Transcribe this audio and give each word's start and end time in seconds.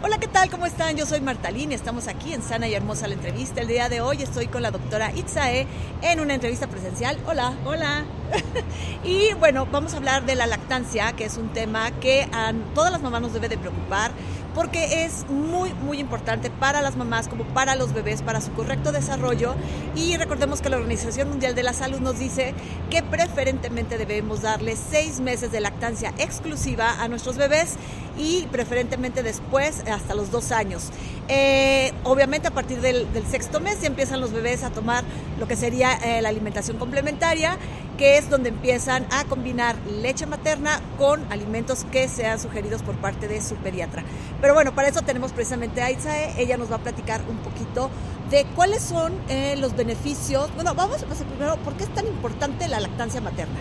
Hola, 0.00 0.18
¿qué 0.18 0.28
tal? 0.28 0.48
¿Cómo 0.48 0.64
están? 0.64 0.96
Yo 0.96 1.06
soy 1.06 1.20
Martalín 1.20 1.72
y 1.72 1.74
estamos 1.74 2.06
aquí 2.06 2.32
en 2.32 2.40
Sana 2.40 2.68
y 2.68 2.74
Hermosa 2.74 3.08
la 3.08 3.14
entrevista. 3.14 3.62
El 3.62 3.66
día 3.66 3.88
de 3.88 4.00
hoy 4.00 4.22
estoy 4.22 4.46
con 4.46 4.62
la 4.62 4.70
doctora 4.70 5.10
Itzae 5.12 5.66
en 6.02 6.20
una 6.20 6.34
entrevista 6.34 6.68
presencial. 6.68 7.18
Hola. 7.26 7.54
Hola. 7.64 8.04
y 9.02 9.34
bueno, 9.40 9.66
vamos 9.66 9.94
a 9.94 9.96
hablar 9.96 10.24
de 10.24 10.36
la 10.36 10.46
lactancia, 10.46 11.14
que 11.14 11.24
es 11.24 11.36
un 11.36 11.48
tema 11.48 11.90
que 11.98 12.28
a 12.32 12.52
todas 12.76 12.92
las 12.92 13.02
mamás 13.02 13.22
nos 13.22 13.32
debe 13.32 13.48
de 13.48 13.58
preocupar 13.58 14.12
porque 14.58 15.04
es 15.04 15.24
muy, 15.28 15.72
muy 15.72 16.00
importante 16.00 16.50
para 16.50 16.82
las 16.82 16.96
mamás 16.96 17.28
como 17.28 17.44
para 17.44 17.76
los 17.76 17.92
bebés, 17.92 18.22
para 18.22 18.40
su 18.40 18.50
correcto 18.54 18.90
desarrollo. 18.90 19.54
Y 19.94 20.16
recordemos 20.16 20.60
que 20.60 20.68
la 20.68 20.78
Organización 20.78 21.28
Mundial 21.28 21.54
de 21.54 21.62
la 21.62 21.72
Salud 21.72 22.00
nos 22.00 22.18
dice 22.18 22.54
que 22.90 23.04
preferentemente 23.04 23.98
debemos 23.98 24.42
darle 24.42 24.74
seis 24.74 25.20
meses 25.20 25.52
de 25.52 25.60
lactancia 25.60 26.12
exclusiva 26.18 27.00
a 27.00 27.06
nuestros 27.06 27.36
bebés 27.36 27.76
y 28.18 28.48
preferentemente 28.50 29.22
después 29.22 29.84
hasta 29.88 30.16
los 30.16 30.32
dos 30.32 30.50
años. 30.50 30.90
Eh, 31.28 31.92
obviamente 32.02 32.48
a 32.48 32.50
partir 32.50 32.80
del, 32.80 33.06
sexto 33.30 33.60
mes 33.60 33.80
ya 33.80 33.86
empiezan 33.86 34.20
los 34.20 34.32
bebés 34.32 34.64
a 34.64 34.70
tomar 34.70 35.04
lo 35.38 35.46
que 35.46 35.54
sería 35.54 35.94
eh, 35.94 36.20
la 36.20 36.30
alimentación 36.30 36.78
complementaria 36.78 37.58
que 37.98 38.16
es 38.16 38.30
donde 38.30 38.50
empiezan 38.50 39.04
a 39.10 39.24
combinar 39.24 39.76
leche 40.00 40.24
materna 40.24 40.80
con 40.96 41.20
alimentos 41.32 41.84
que 41.90 42.08
sean 42.08 42.38
sugeridos 42.38 42.82
por 42.82 42.94
parte 42.94 43.26
de 43.26 43.42
su 43.42 43.56
pediatra. 43.56 44.04
Bueno, 44.54 44.74
para 44.74 44.88
eso 44.88 45.02
tenemos 45.02 45.32
precisamente 45.32 45.82
a 45.82 45.90
Itzae, 45.90 46.40
ella 46.40 46.56
nos 46.56 46.70
va 46.70 46.76
a 46.76 46.78
platicar 46.78 47.22
un 47.28 47.36
poquito 47.38 47.90
de 48.30 48.44
cuáles 48.54 48.82
son 48.82 49.12
eh, 49.28 49.56
los 49.56 49.76
beneficios. 49.76 50.54
Bueno, 50.54 50.74
vamos 50.74 51.02
a 51.02 51.06
pasar 51.06 51.26
primero, 51.26 51.56
¿por 51.58 51.74
qué 51.74 51.84
es 51.84 51.94
tan 51.94 52.06
importante 52.06 52.68
la 52.68 52.80
lactancia 52.80 53.20
materna? 53.20 53.58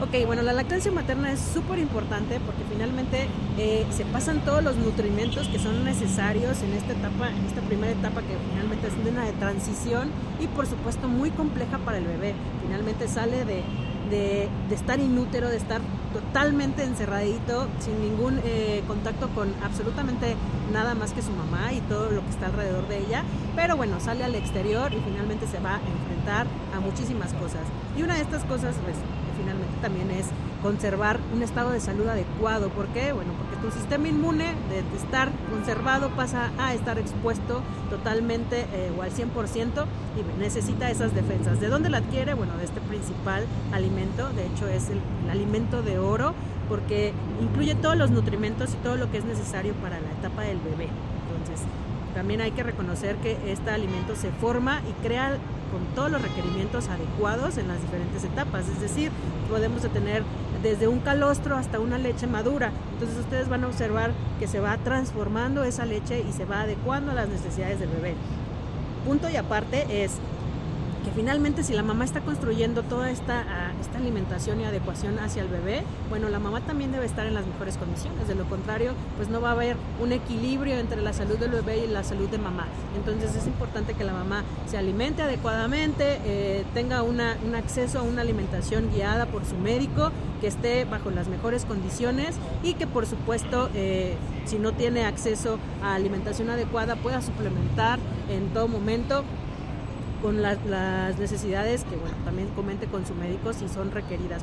Ok, 0.00 0.26
bueno, 0.26 0.42
la 0.42 0.52
lactancia 0.52 0.90
materna 0.90 1.30
es 1.30 1.40
súper 1.40 1.78
importante 1.78 2.40
porque 2.40 2.62
finalmente 2.68 3.28
eh, 3.56 3.86
se 3.96 4.04
pasan 4.04 4.40
todos 4.44 4.62
los 4.62 4.76
nutrimentos 4.76 5.46
que 5.46 5.60
son 5.60 5.84
necesarios 5.84 6.60
en 6.62 6.72
esta 6.74 6.92
etapa, 6.92 7.30
en 7.30 7.46
esta 7.46 7.60
primera 7.60 7.92
etapa 7.92 8.20
que 8.20 8.36
finalmente 8.50 8.88
es 8.88 8.94
una 9.08 9.24
de 9.24 9.32
transición 9.32 10.10
y 10.40 10.48
por 10.48 10.66
supuesto 10.66 11.06
muy 11.06 11.30
compleja 11.30 11.78
para 11.78 11.98
el 11.98 12.04
bebé. 12.04 12.34
Finalmente 12.62 13.06
sale 13.06 13.44
de, 13.44 13.62
de, 14.10 14.48
estar 14.70 15.00
inútero, 15.00 15.48
de 15.48 15.56
estar 15.56 15.80
totalmente 16.12 16.84
encerradito, 16.84 17.66
sin 17.80 18.00
ningún 18.00 18.40
eh, 18.44 18.82
contacto 18.86 19.28
con 19.30 19.52
absolutamente 19.62 20.36
nada 20.72 20.94
más 20.94 21.12
que 21.12 21.22
su 21.22 21.32
mamá 21.32 21.72
y 21.72 21.80
todo 21.82 22.10
lo 22.10 22.22
que 22.22 22.30
está 22.30 22.46
alrededor 22.46 22.86
de 22.88 22.98
ella. 22.98 23.24
Pero 23.56 23.76
bueno, 23.76 24.00
sale 24.00 24.24
al 24.24 24.34
exterior 24.34 24.92
y 24.92 25.00
finalmente 25.00 25.46
se 25.46 25.58
va 25.60 25.76
a 25.76 25.80
enfrentar 25.80 26.46
a 26.76 26.80
muchísimas 26.80 27.32
cosas. 27.34 27.62
Y 27.96 28.02
una 28.02 28.14
de 28.14 28.22
estas 28.22 28.44
cosas, 28.44 28.74
pues, 28.84 28.96
finalmente 29.38 29.74
también 29.80 30.10
es 30.10 30.26
conservar 30.64 31.20
un 31.34 31.42
estado 31.42 31.72
de 31.72 31.78
salud 31.78 32.08
adecuado. 32.08 32.70
¿Por 32.70 32.86
qué? 32.86 33.12
Bueno, 33.12 33.32
porque 33.36 33.54
tu 33.56 33.70
sistema 33.70 34.08
inmune 34.08 34.54
de 34.70 34.78
estar 34.96 35.28
conservado 35.50 36.08
pasa 36.16 36.52
a 36.58 36.72
estar 36.72 36.98
expuesto 36.98 37.60
totalmente 37.90 38.60
eh, 38.72 38.90
o 38.98 39.02
al 39.02 39.10
100% 39.10 39.84
y 40.16 40.40
necesita 40.40 40.90
esas 40.90 41.14
defensas. 41.14 41.60
¿De 41.60 41.68
dónde 41.68 41.90
la 41.90 41.98
adquiere? 41.98 42.32
Bueno, 42.32 42.56
de 42.56 42.64
este 42.64 42.80
principal 42.80 43.44
alimento, 43.72 44.30
de 44.30 44.46
hecho 44.46 44.66
es 44.66 44.88
el, 44.88 45.00
alimento 45.30 45.82
de 45.82 45.98
oro 45.98 46.32
porque 46.70 47.12
incluye 47.42 47.74
todos 47.74 47.98
los 47.98 48.10
nutrimentos 48.10 48.72
y 48.72 48.76
todo 48.76 48.96
lo 48.96 49.10
que 49.10 49.18
es 49.18 49.26
necesario 49.26 49.74
para 49.74 50.00
la 50.00 50.10
etapa 50.18 50.44
del 50.44 50.60
bebé. 50.60 50.88
Entonces, 51.28 51.66
también 52.14 52.40
hay 52.40 52.52
que 52.52 52.62
reconocer 52.62 53.16
que 53.16 53.36
este 53.52 53.70
alimento 53.70 54.16
se 54.16 54.30
forma 54.30 54.80
y 54.88 55.06
crea 55.06 55.36
con 55.74 55.84
todos 55.96 56.10
los 56.10 56.22
requerimientos 56.22 56.88
adecuados 56.88 57.58
en 57.58 57.66
las 57.66 57.82
diferentes 57.82 58.22
etapas. 58.22 58.68
Es 58.68 58.80
decir, 58.80 59.10
podemos 59.50 59.82
tener 59.82 60.22
desde 60.64 60.88
un 60.88 61.00
calostro 61.00 61.56
hasta 61.56 61.78
una 61.78 61.98
leche 61.98 62.26
madura. 62.26 62.72
Entonces 62.94 63.18
ustedes 63.18 63.48
van 63.50 63.62
a 63.64 63.66
observar 63.68 64.12
que 64.40 64.48
se 64.48 64.60
va 64.60 64.78
transformando 64.78 65.62
esa 65.62 65.84
leche 65.84 66.24
y 66.26 66.32
se 66.32 66.46
va 66.46 66.62
adecuando 66.62 67.12
a 67.12 67.14
las 67.14 67.28
necesidades 67.28 67.78
del 67.78 67.90
bebé. 67.90 68.14
Punto 69.06 69.28
y 69.28 69.36
aparte 69.36 69.84
es 70.02 70.12
finalmente 71.14 71.62
si 71.62 71.72
la 71.72 71.82
mamá 71.82 72.04
está 72.04 72.20
construyendo 72.20 72.82
toda 72.82 73.10
esta, 73.10 73.40
ah, 73.48 73.72
esta 73.80 73.98
alimentación 73.98 74.60
y 74.60 74.64
adecuación 74.64 75.18
hacia 75.18 75.42
el 75.42 75.48
bebé, 75.48 75.82
bueno, 76.10 76.28
la 76.28 76.38
mamá 76.38 76.60
también 76.60 76.92
debe 76.92 77.06
estar 77.06 77.26
en 77.26 77.34
las 77.34 77.46
mejores 77.46 77.76
condiciones. 77.76 78.26
De 78.28 78.34
lo 78.34 78.44
contrario, 78.44 78.92
pues 79.16 79.28
no 79.28 79.40
va 79.40 79.50
a 79.50 79.52
haber 79.52 79.76
un 80.00 80.12
equilibrio 80.12 80.76
entre 80.76 81.00
la 81.00 81.12
salud 81.12 81.38
del 81.38 81.50
bebé 81.50 81.84
y 81.84 81.86
la 81.86 82.04
salud 82.04 82.28
de 82.28 82.38
mamá. 82.38 82.66
Entonces 82.96 83.34
es 83.36 83.46
importante 83.46 83.94
que 83.94 84.04
la 84.04 84.12
mamá 84.12 84.44
se 84.66 84.76
alimente 84.76 85.22
adecuadamente, 85.22 86.18
eh, 86.24 86.64
tenga 86.74 87.02
un 87.02 87.20
acceso 87.20 87.98
a 87.98 88.02
una 88.02 88.22
alimentación 88.22 88.90
guiada 88.92 89.26
por 89.26 89.44
su 89.44 89.56
médico, 89.56 90.10
que 90.40 90.48
esté 90.48 90.84
bajo 90.84 91.10
las 91.10 91.28
mejores 91.28 91.64
condiciones 91.64 92.36
y 92.62 92.74
que 92.74 92.86
por 92.86 93.06
supuesto 93.06 93.70
eh, 93.74 94.16
si 94.44 94.58
no 94.58 94.72
tiene 94.72 95.06
acceso 95.06 95.58
a 95.82 95.94
alimentación 95.94 96.50
adecuada 96.50 96.96
pueda 96.96 97.22
suplementar 97.22 97.98
en 98.28 98.48
todo 98.52 98.68
momento 98.68 99.24
con 100.24 100.40
las 100.40 101.18
necesidades 101.18 101.84
que 101.84 101.96
bueno, 101.96 102.16
también 102.24 102.48
comente 102.56 102.86
con 102.86 103.04
su 103.04 103.14
médico 103.14 103.52
si 103.52 103.68
son 103.68 103.90
requeridas. 103.90 104.40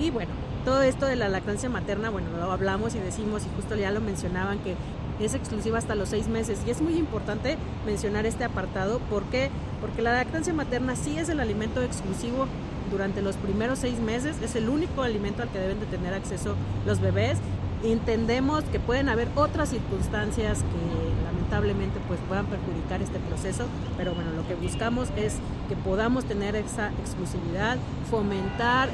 Y 0.00 0.08
bueno, 0.08 0.30
todo 0.64 0.80
esto 0.80 1.04
de 1.04 1.14
la 1.14 1.28
lactancia 1.28 1.68
materna, 1.68 2.08
bueno, 2.08 2.28
lo 2.38 2.50
hablamos 2.50 2.94
y 2.94 3.00
decimos, 3.00 3.42
y 3.44 3.54
justo 3.54 3.76
ya 3.76 3.90
lo 3.90 4.00
mencionaban, 4.00 4.60
que 4.60 4.76
es 5.22 5.34
exclusiva 5.34 5.76
hasta 5.76 5.94
los 5.94 6.08
seis 6.08 6.26
meses. 6.26 6.60
Y 6.66 6.70
es 6.70 6.80
muy 6.80 6.94
importante 6.96 7.58
mencionar 7.84 8.24
este 8.24 8.44
apartado. 8.44 8.98
¿Por 9.10 9.24
qué? 9.24 9.50
Porque 9.82 10.00
la 10.00 10.14
lactancia 10.14 10.54
materna 10.54 10.96
sí 10.96 11.18
es 11.18 11.28
el 11.28 11.40
alimento 11.40 11.82
exclusivo 11.82 12.46
durante 12.90 13.20
los 13.20 13.36
primeros 13.36 13.78
seis 13.78 13.98
meses. 14.00 14.36
Es 14.42 14.56
el 14.56 14.70
único 14.70 15.02
alimento 15.02 15.42
al 15.42 15.50
que 15.50 15.58
deben 15.58 15.80
de 15.80 15.86
tener 15.86 16.14
acceso 16.14 16.54
los 16.86 16.98
bebés. 16.98 17.36
Entendemos 17.84 18.64
que 18.64 18.80
pueden 18.80 19.10
haber 19.10 19.28
otras 19.36 19.68
circunstancias 19.68 20.60
que 20.60 21.09
lamentablemente 21.50 21.98
pues 22.06 22.20
puedan 22.28 22.46
perjudicar 22.46 23.02
este 23.02 23.18
proceso, 23.18 23.64
pero 23.96 24.14
bueno, 24.14 24.30
lo 24.36 24.46
que 24.46 24.54
buscamos 24.54 25.08
es 25.16 25.36
que 25.68 25.74
podamos 25.74 26.24
tener 26.24 26.54
esa 26.54 26.90
exclusividad, 27.00 27.76
fomentar 28.08 28.88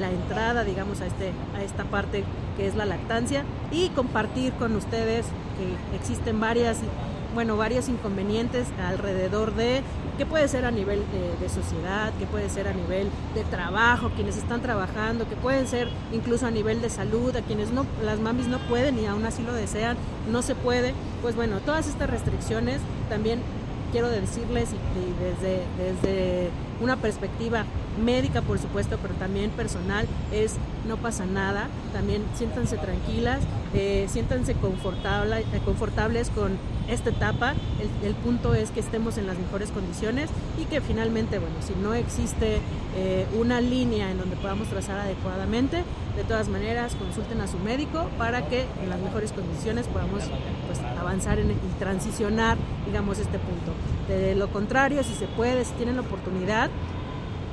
la 0.00 0.10
entrada, 0.10 0.64
digamos, 0.64 1.00
a, 1.00 1.06
este, 1.06 1.30
a 1.56 1.62
esta 1.62 1.84
parte 1.84 2.24
que 2.56 2.66
es 2.66 2.74
la 2.74 2.84
lactancia 2.84 3.44
y 3.70 3.90
compartir 3.90 4.52
con 4.54 4.74
ustedes 4.74 5.26
que 5.56 5.96
existen 5.96 6.40
varias 6.40 6.78
bueno, 7.34 7.56
varios 7.56 7.88
inconvenientes 7.88 8.66
alrededor 8.86 9.54
de, 9.54 9.80
que 10.18 10.26
puede 10.26 10.46
ser 10.48 10.64
a 10.64 10.70
nivel 10.70 11.02
de, 11.40 11.48
sociedad, 11.48 12.12
que 12.18 12.26
puede 12.26 12.48
ser 12.48 12.68
a 12.68 12.72
nivel 12.72 13.08
de 13.34 13.44
trabajo, 13.44 14.10
quienes 14.14 14.36
están 14.36 14.60
trabajando, 14.62 15.28
que 15.28 15.36
pueden 15.36 15.66
ser 15.66 15.88
incluso 16.12 16.46
a 16.46 16.50
nivel 16.50 16.80
de 16.80 16.90
salud, 16.90 17.34
a 17.36 17.42
quienes 17.42 17.70
no, 17.70 17.86
las 18.04 18.20
mamis 18.20 18.46
no 18.46 18.58
pueden 18.68 18.98
y 18.98 19.06
aún 19.06 19.24
así 19.24 19.42
lo 19.42 19.52
desean, 19.52 19.96
no 20.30 20.42
se 20.42 20.54
puede. 20.54 20.94
Pues 21.22 21.36
bueno, 21.36 21.58
todas 21.64 21.88
estas 21.88 22.10
restricciones 22.10 22.80
también 23.08 23.40
quiero 23.90 24.08
decirles 24.08 24.70
y, 24.72 25.22
desde, 25.22 25.62
desde 25.78 26.50
una 26.82 26.96
perspectiva 26.96 27.64
médica 28.02 28.42
por 28.42 28.58
supuesto, 28.58 28.98
pero 29.00 29.14
también 29.14 29.50
personal, 29.50 30.06
es 30.32 30.56
no 30.88 30.96
pasa 30.96 31.26
nada, 31.26 31.68
también 31.92 32.22
siéntanse 32.34 32.76
tranquilas, 32.76 33.40
eh, 33.74 34.06
siéntanse 34.08 34.52
eh, 34.52 35.60
confortables 35.64 36.30
con 36.30 36.58
esta 36.88 37.10
etapa, 37.10 37.54
el, 38.02 38.14
punto 38.16 38.54
es 38.54 38.70
que 38.70 38.80
estemos 38.80 39.16
en 39.18 39.26
las 39.26 39.38
mejores 39.38 39.70
condiciones 39.70 40.30
y 40.60 40.64
que 40.64 40.80
finalmente, 40.80 41.38
bueno, 41.38 41.54
si 41.60 41.74
no 41.74 41.94
existe 41.94 42.58
eh, 42.96 43.26
una 43.38 43.60
línea 43.60 44.10
en 44.10 44.18
donde 44.18 44.36
podamos 44.36 44.68
trazar 44.68 44.98
adecuadamente, 44.98 45.84
de 46.16 46.24
todas 46.24 46.48
maneras 46.48 46.94
consulten 46.96 47.40
a 47.40 47.48
su 47.48 47.58
médico 47.58 48.06
para 48.18 48.46
que 48.48 48.66
en 48.82 48.90
las 48.90 49.00
mejores 49.00 49.32
condiciones 49.32 49.86
podamos 49.86 50.24
pues, 50.66 50.80
avanzar 51.00 51.38
y 51.38 51.78
transicionar, 51.78 52.58
digamos, 52.86 53.18
este 53.18 53.38
punto. 53.38 53.72
De 54.08 54.34
lo 54.34 54.48
contrario, 54.48 55.02
si 55.04 55.14
se 55.14 55.26
puede, 55.26 55.64
si 55.64 55.72
tienen 55.74 55.96
la 55.96 56.02
oportunidad, 56.02 56.70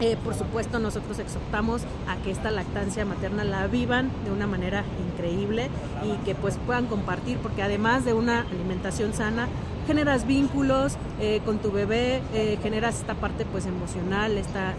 eh, 0.02 0.16
por 0.24 0.34
supuesto, 0.34 0.80
nosotros 0.80 1.20
exhortamos 1.20 1.82
a 2.08 2.16
que 2.24 2.32
esta 2.32 2.52
lactancia 2.52 3.04
materna 3.04 3.44
la 3.44 3.68
vivan 3.68 4.10
de 4.24 4.32
una 4.32 4.48
manera 4.48 4.86
increíble 5.12 5.70
y 6.06 6.24
que 6.24 6.36
pues 6.36 6.58
puedan 6.66 6.86
compartir, 6.86 7.38
porque 7.40 7.64
además 7.64 8.06
de 8.06 8.14
una 8.14 8.42
alimentación 8.42 9.14
sana, 9.14 9.50
generas 9.88 10.26
vínculos 10.26 10.96
eh, 11.20 11.42
con 11.44 11.58
tu 11.58 11.72
bebé, 11.72 12.22
eh, 12.34 12.58
generas 12.64 13.00
esta 13.00 13.16
parte 13.16 13.46
pues 13.46 13.66
emocional, 13.66 14.38
esta, 14.38 14.76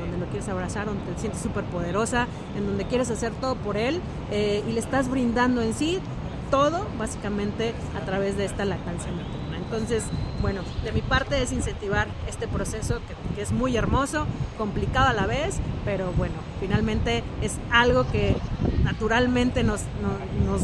donde 0.00 0.18
lo 0.18 0.26
quieres 0.26 0.48
abrazar, 0.48 0.86
donde 0.86 1.02
te 1.12 1.20
sientes 1.20 1.42
súper 1.42 1.64
poderosa, 1.64 2.26
en 2.56 2.64
donde 2.64 2.86
quieres 2.86 3.10
hacer 3.10 3.32
todo 3.32 3.56
por 3.56 3.76
él 3.76 4.00
y 4.30 4.72
le 4.72 4.78
estás 4.80 5.10
brindando 5.10 5.60
en 5.60 5.74
sí 5.74 5.98
todo 6.52 6.86
básicamente 6.98 7.72
a 7.96 8.04
través 8.04 8.36
de 8.36 8.44
esta 8.44 8.66
lactancia 8.66 9.10
materna. 9.10 9.56
Entonces, 9.56 10.04
bueno, 10.42 10.60
de 10.84 10.92
mi 10.92 11.00
parte 11.00 11.40
es 11.42 11.50
incentivar 11.50 12.08
este 12.28 12.46
proceso 12.46 13.00
que, 13.34 13.40
es 13.40 13.52
muy 13.52 13.74
hermoso, 13.74 14.26
complicado 14.58 15.08
a 15.08 15.14
la 15.14 15.24
vez, 15.24 15.60
pero 15.86 16.12
bueno, 16.12 16.34
finalmente 16.60 17.24
es 17.40 17.54
algo 17.70 18.06
que 18.12 18.36
naturalmente 18.84 19.64
nos, 19.64 19.80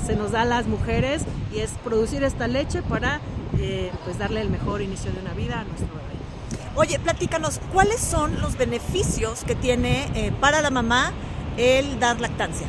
se 0.06 0.14
nos 0.14 0.32
da 0.32 0.42
a 0.42 0.44
las 0.44 0.66
mujeres 0.66 1.22
y 1.54 1.60
es 1.60 1.70
producir 1.82 2.22
esta 2.22 2.48
leche 2.48 2.82
para 2.82 3.22
eh, 3.58 3.90
pues 4.04 4.18
darle 4.18 4.42
el 4.42 4.50
mejor 4.50 4.82
inicio 4.82 5.10
de 5.10 5.20
una 5.20 5.32
vida 5.32 5.60
a 5.60 5.64
nuestro 5.64 5.88
bebé. 5.88 6.74
Oye, 6.76 6.98
platícanos, 6.98 7.60
¿cuáles 7.72 7.98
son 7.98 8.42
los 8.42 8.58
beneficios 8.58 9.42
que 9.42 9.54
tiene 9.54 10.10
eh, 10.14 10.32
para 10.38 10.60
la 10.60 10.68
mamá 10.68 11.12
el 11.56 11.98
dar 11.98 12.20
lactancia? 12.20 12.66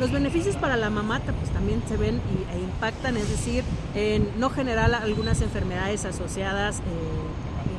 Los 0.00 0.12
beneficios 0.12 0.56
para 0.56 0.78
la 0.78 0.88
mamá 0.88 1.20
pues, 1.20 1.50
también 1.50 1.82
se 1.86 1.98
ven 1.98 2.22
e 2.54 2.58
impactan, 2.58 3.18
es 3.18 3.28
decir, 3.28 3.64
en 3.94 4.26
no 4.40 4.48
generar 4.48 4.94
algunas 4.94 5.42
enfermedades 5.42 6.06
asociadas. 6.06 6.78
Eh, 6.78 6.82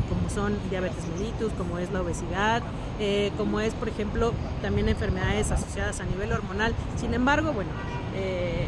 como 0.08 0.30
son 0.30 0.58
diabetes 0.70 1.04
mellitus, 1.18 1.54
como 1.54 1.80
es 1.80 1.90
la 1.92 2.02
obesidad, 2.02 2.62
eh, 3.00 3.32
como 3.38 3.62
es, 3.62 3.74
por 3.74 3.88
ejemplo, 3.88 4.34
también 4.62 4.90
enfermedades 4.90 5.52
asociadas 5.52 6.02
a 6.02 6.04
nivel 6.04 6.32
hormonal. 6.34 6.76
Sin 6.98 7.14
embargo, 7.14 7.54
bueno, 7.54 7.70
eh, 8.14 8.68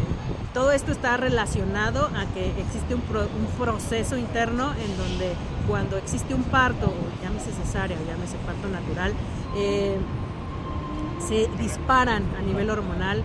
todo 0.54 0.72
esto 0.72 0.94
está 0.94 1.18
relacionado 1.18 2.10
a 2.16 2.26
que 2.34 2.60
existe 2.60 2.96
un, 2.96 3.02
proceso 3.60 4.18
interno 4.18 4.72
en 4.72 4.98
donde 4.98 5.34
cuando 5.68 5.98
existe 5.98 6.34
un 6.34 6.44
parto, 6.44 6.88
o 6.88 7.24
llámese 7.24 7.52
cesárea 7.52 7.98
o 8.00 8.08
llámese 8.08 8.38
parto 8.46 8.70
natural, 8.70 9.14
se 11.20 11.48
disparan 11.60 12.24
a 12.38 12.42
nivel 12.42 12.70
hormonal 12.70 13.24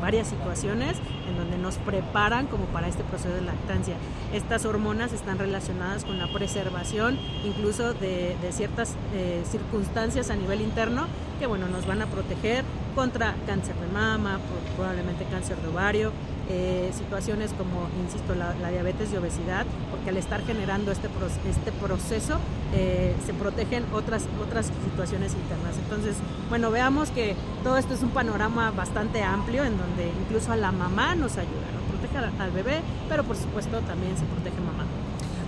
varias 0.00 0.28
situaciones 0.28 0.96
en 1.28 1.36
donde 1.36 1.58
nos 1.58 1.76
preparan 1.76 2.46
como 2.46 2.64
para 2.66 2.88
este 2.88 3.04
proceso 3.04 3.34
de 3.34 3.42
lactancia. 3.42 3.96
Estas 4.32 4.64
hormonas 4.64 5.12
están 5.12 5.38
relacionadas 5.38 6.04
con 6.04 6.18
la 6.18 6.28
preservación 6.28 7.18
incluso 7.44 7.94
de, 7.94 8.36
ciertas 8.50 8.94
eh, 9.14 9.42
circunstancias 9.50 10.30
a 10.30 10.36
nivel 10.36 10.60
interno 10.60 11.06
que 11.38 11.46
bueno, 11.46 11.68
nos 11.68 11.86
van 11.86 12.02
a 12.02 12.06
proteger 12.06 12.64
contra 12.98 13.36
cáncer 13.46 13.76
de 13.76 13.86
mama, 13.86 14.40
probablemente 14.74 15.24
cáncer 15.26 15.56
de 15.58 15.68
ovario, 15.68 16.10
eh, 16.50 16.90
situaciones 16.92 17.52
como, 17.52 17.86
insisto, 18.04 18.34
la, 18.34 18.52
diabetes 18.72 19.12
y 19.12 19.16
obesidad, 19.16 19.66
porque 19.92 20.10
al 20.10 20.16
estar 20.16 20.44
generando 20.44 20.90
este, 20.90 21.06
este 21.48 21.70
proceso 21.80 22.40
eh, 22.74 23.14
se 23.24 23.34
protegen 23.34 23.84
otras, 23.94 24.24
otras 24.44 24.72
situaciones 24.82 25.34
internas. 25.34 25.76
Entonces, 25.78 26.16
bueno, 26.48 26.72
veamos 26.72 27.12
que 27.12 27.36
todo 27.62 27.76
esto 27.76 27.94
es 27.94 28.02
un 28.02 28.10
panorama 28.10 28.72
bastante 28.72 29.22
amplio 29.22 29.62
en 29.62 29.78
donde 29.78 30.08
incluso 30.24 30.50
a 30.50 30.56
la 30.56 30.72
mamá 30.72 31.14
nos 31.14 31.36
ayuda, 31.36 31.68
nos 31.76 32.00
protege 32.00 32.42
al, 32.42 32.50
bebé, 32.50 32.80
pero 33.08 33.22
por 33.22 33.36
supuesto 33.36 33.78
también 33.82 34.18
se 34.18 34.24
protege 34.24 34.56
mamá. 34.60 34.82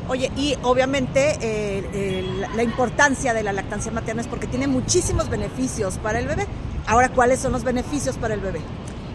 Oye, 0.06 0.30
y 0.36 0.54
obviamente 0.62 1.36
eh, 1.40 2.46
la 2.54 2.62
importancia 2.62 3.34
de 3.34 3.42
la 3.42 3.52
lactancia 3.52 3.90
materna 3.90 4.22
es 4.22 4.28
porque 4.28 4.46
tiene 4.46 4.68
muchísimos 4.68 5.28
beneficios 5.28 5.98
para 5.98 6.20
el 6.20 6.28
bebé. 6.28 6.46
Ahora, 6.90 7.08
¿cuáles 7.08 7.38
son 7.38 7.52
los 7.52 7.62
beneficios 7.62 8.16
para 8.16 8.34
el 8.34 8.40
bebé? 8.40 8.58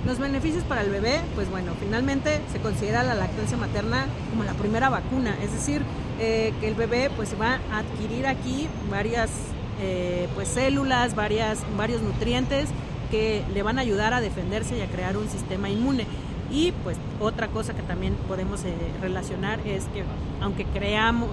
Los 0.05 0.17
beneficios 0.17 0.63
para 0.63 0.81
el 0.81 0.89
bebé, 0.89 1.19
pues 1.35 1.51
bueno, 1.51 1.73
finalmente 1.77 2.39
se 2.53 2.61
considera 2.61 3.03
la 3.03 3.15
lactancia 3.15 3.57
materna 3.57 4.05
como 4.29 4.45
la 4.45 4.53
primera 4.53 4.87
vacuna, 4.87 5.35
es 5.43 5.51
decir, 5.51 5.81
eh, 6.21 6.53
que 6.61 6.69
el 6.69 6.75
bebé 6.75 7.11
pues 7.17 7.35
va 7.37 7.59
a 7.73 7.79
adquirir 7.79 8.27
aquí 8.27 8.69
varias 8.89 9.29
eh, 9.81 10.29
pues 10.35 10.47
células, 10.47 11.15
varias, 11.15 11.65
varios 11.75 12.01
nutrientes 12.01 12.69
que 13.11 13.43
le 13.53 13.61
van 13.61 13.77
a 13.77 13.81
ayudar 13.81 14.13
a 14.13 14.21
defenderse 14.21 14.77
y 14.77 14.81
a 14.81 14.87
crear 14.87 15.17
un 15.17 15.27
sistema 15.27 15.69
inmune. 15.69 16.07
Y 16.55 16.71
pues 16.85 16.95
otra 17.19 17.49
cosa 17.49 17.73
que 17.73 17.81
también 17.81 18.15
podemos 18.29 18.63
eh, 18.63 18.73
relacionar 19.01 19.59
es 19.67 19.83
que 19.85 20.05
aunque 20.39 20.63
creamos 20.63 21.29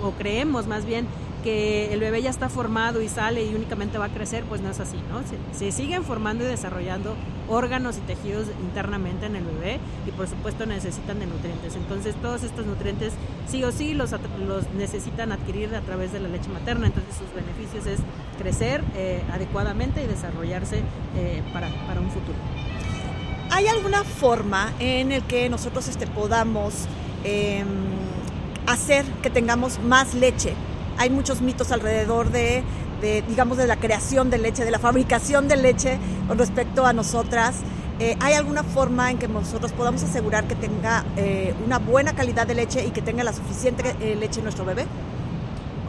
o 0.00 0.12
creemos 0.12 0.68
más 0.68 0.86
bien 0.86 1.08
que 1.42 1.92
el 1.92 1.98
bebé 1.98 2.22
ya 2.22 2.30
está 2.30 2.48
formado 2.48 3.02
y 3.02 3.08
sale 3.08 3.44
y 3.44 3.52
únicamente 3.52 3.98
va 3.98 4.04
a 4.04 4.08
crecer, 4.10 4.44
pues 4.44 4.60
no 4.60 4.70
es 4.70 4.78
así, 4.78 4.96
¿no? 5.10 5.22
Se, 5.58 5.72
siguen 5.72 6.04
formando 6.04 6.44
y 6.44 6.46
desarrollando 6.46 7.16
órganos 7.48 7.96
y 7.98 8.00
tejidos 8.02 8.46
internamente 8.60 9.26
en 9.26 9.34
el 9.34 9.44
bebé 9.44 9.80
y 10.06 10.12
por 10.12 10.28
supuesto 10.28 10.66
necesitan 10.66 11.18
de 11.18 11.26
nutrientes. 11.26 11.74
Entonces 11.74 12.14
todos 12.22 12.44
estos 12.44 12.64
nutrientes 12.64 13.14
sí 13.48 13.64
o 13.64 13.72
sí 13.72 13.94
los, 13.94 14.12
necesitan 14.78 15.32
adquirir 15.32 15.74
a 15.74 15.80
través 15.80 16.12
de 16.12 16.20
la 16.20 16.28
leche 16.28 16.48
materna, 16.48 16.86
entonces 16.86 17.16
sus 17.16 17.34
beneficios 17.34 17.86
es 17.86 17.98
crecer 18.38 18.84
eh, 18.94 19.24
adecuadamente 19.32 20.04
y 20.04 20.06
desarrollarse 20.06 20.82
eh, 21.16 21.42
para, 21.52 21.68
para, 21.88 22.00
un 22.00 22.10
futuro. 22.10 22.38
¿Hay 23.60 23.68
alguna 23.68 24.04
forma 24.04 24.72
en 24.78 25.12
el 25.12 25.22
que 25.24 25.50
nosotros 25.50 25.86
este, 25.86 26.06
podamos 26.06 26.72
em, 27.24 27.66
hacer 28.66 29.04
que 29.22 29.28
tengamos 29.28 29.78
más 29.80 30.14
leche 30.14 30.54
hay 30.96 31.10
muchos 31.10 31.42
mitos 31.42 31.70
alrededor 31.70 32.30
de, 32.30 32.62
digamos, 33.28 33.58
de 33.58 33.66
la 33.66 33.76
creación 33.76 34.30
de 34.30 34.38
leche, 34.38 34.64
de 34.64 34.70
la 34.70 34.78
fabricación 34.78 35.46
de 35.46 35.56
leche 35.56 35.98
con 36.26 36.38
respecto 36.38 36.86
a 36.86 36.94
nosotras. 36.94 37.56
Eh, 37.98 38.16
¿Hay 38.20 38.32
alguna 38.32 38.62
forma 38.62 39.10
en 39.10 39.18
que 39.18 39.28
nosotros 39.28 39.72
podamos 39.72 40.02
asegurar 40.02 40.44
que 40.44 40.54
tenga 40.54 41.04
eh, 41.18 41.54
una 41.66 41.78
buena 41.78 42.14
calidad 42.14 42.46
de 42.46 42.54
leche 42.54 42.86
y 42.86 42.92
que 42.92 43.02
tenga 43.02 43.24
la 43.24 43.34
suficiente 43.34 43.94
eh, 44.00 44.16
leche 44.16 44.40
nuestro 44.40 44.64
bebé? 44.64 44.86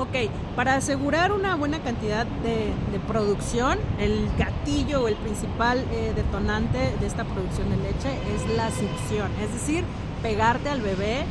Ok, 0.02 0.32
para 0.56 0.78
asegurar 0.78 1.32
una 1.32 1.56
buena 1.56 1.78
cantidad 1.78 2.26
de, 2.26 2.74
producción, 3.08 3.78
el 4.00 4.30
gatillo 4.36 5.04
o 5.04 5.08
el 5.08 5.16
principal 5.16 5.86
detonante 6.16 6.80
de 7.00 7.06
esta 7.06 7.24
producción 7.24 7.70
de 7.70 7.78
leche 7.78 8.10
es 8.34 8.58
la 8.58 8.72
succión, 8.72 9.30
es 9.44 9.54
decir, 9.54 9.84
pegarte 10.24 10.70
al 10.70 10.82
bebé, 10.82 11.26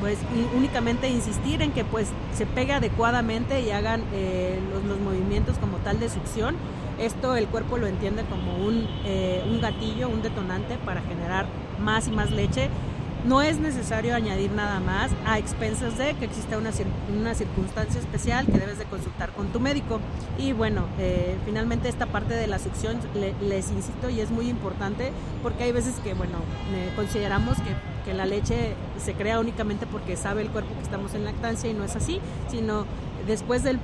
pues 0.00 0.18
únicamente 0.54 1.08
insistir 1.08 1.62
en 1.62 1.72
que 1.72 1.82
pues 1.82 2.08
se 2.36 2.44
pegue 2.44 2.74
adecuadamente 2.74 3.62
y 3.62 3.70
hagan 3.70 4.02
eh, 4.12 4.58
los, 4.86 4.98
movimientos 5.00 5.56
como 5.56 5.78
tal 5.78 6.00
de 6.00 6.10
succión. 6.10 6.56
Esto 7.00 7.36
el 7.36 7.46
cuerpo 7.46 7.78
lo 7.78 7.86
entiende 7.86 8.22
como 8.24 8.54
un, 8.66 8.86
eh, 9.06 9.42
un 9.48 9.62
gatillo, 9.62 10.10
un 10.10 10.20
detonante 10.20 10.76
para 10.84 11.00
generar 11.00 11.46
más 11.80 12.06
y 12.08 12.10
más 12.10 12.30
leche 12.30 12.68
no 13.24 13.42
es 13.42 13.58
necesario 13.58 14.14
añadir 14.14 14.50
nada 14.52 14.80
más 14.80 15.10
a 15.26 15.38
expensas 15.38 15.98
de 15.98 16.14
que 16.14 16.24
exista 16.24 16.58
una, 16.58 16.70
una 17.16 17.34
circunstancia 17.34 18.00
especial 18.00 18.46
que 18.46 18.58
debes 18.58 18.78
de 18.78 18.84
consultar 18.84 19.30
con 19.32 19.48
tu 19.48 19.60
médico. 19.60 20.00
Y 20.38 20.52
bueno, 20.52 20.84
eh, 20.98 21.36
finalmente 21.44 21.88
esta 21.88 22.06
parte 22.06 22.34
de 22.34 22.46
la 22.46 22.58
succión 22.58 22.98
les 23.14 23.70
insisto 23.70 24.08
y 24.08 24.20
es 24.20 24.30
muy 24.30 24.48
importante 24.48 25.12
porque 25.42 25.64
hay 25.64 25.72
veces 25.72 25.94
que, 26.02 26.14
bueno, 26.14 26.38
consideramos 26.96 27.56
que, 27.58 27.74
que 28.04 28.14
la 28.14 28.26
leche 28.26 28.74
se 28.98 29.14
crea 29.14 29.40
únicamente 29.40 29.86
porque 29.86 30.16
sabe 30.16 30.42
el 30.42 30.48
cuerpo 30.48 30.74
que 30.76 30.82
estamos 30.82 31.14
en 31.14 31.24
lactancia 31.24 31.70
y 31.70 31.74
no 31.74 31.84
es 31.84 31.96
así, 31.96 32.20
sino 32.48 32.86
después 33.28 33.62
del, 33.62 33.78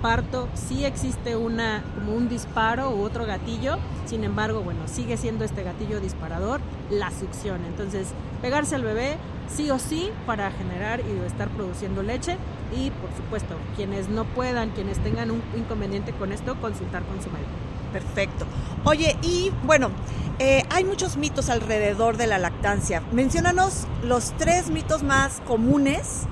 parto 0.00 0.48
sí 0.54 0.84
existe 0.84 1.36
una, 1.36 1.82
como 1.94 2.14
un 2.14 2.28
disparo 2.28 2.90
u 2.90 3.02
otro 3.02 3.26
gatillo, 3.26 3.76
sin 4.06 4.24
embargo, 4.24 4.62
bueno, 4.62 4.80
sigue 4.86 5.16
siendo 5.16 5.44
este 5.44 5.62
gatillo 5.62 6.00
disparador 6.00 6.60
la 6.88 7.10
succión. 7.10 7.64
Entonces, 7.66 8.08
pegarse 8.40 8.76
al 8.76 8.84
bebé 8.84 9.16
sí 9.48 9.70
o 9.70 9.78
sí 9.78 10.10
para 10.26 10.50
generar 10.52 11.00
y 11.00 11.26
estar 11.26 11.48
produciendo 11.50 12.02
leche 12.02 12.38
y, 12.74 12.90
por 12.90 13.10
supuesto, 13.14 13.56
quienes 13.76 14.08
no 14.08 14.24
puedan, 14.24 14.70
quienes 14.70 14.98
tengan 15.00 15.30
un 15.30 15.42
inconveniente 15.56 16.12
con 16.12 16.32
esto, 16.32 16.58
consultar 16.60 17.02
con 17.02 17.20
su 17.20 17.30
médico. 17.30 17.50
Perfecto. 17.92 18.46
Oye, 18.84 19.16
y 19.22 19.52
bueno, 19.64 19.90
eh, 20.38 20.64
hay 20.70 20.84
muchos 20.84 21.16
mitos 21.16 21.50
alrededor 21.50 22.16
de 22.16 22.26
la 22.26 22.38
lactancia. 22.38 23.02
Menciónanos 23.12 23.86
los 24.02 24.32
tres 24.38 24.70
mitos 24.70 25.02
más 25.02 25.42
comunes 25.46 26.26